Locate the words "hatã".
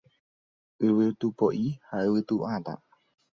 2.49-2.75